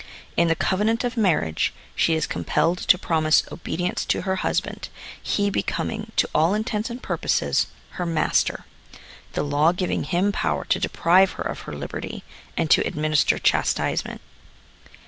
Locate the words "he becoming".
5.21-6.11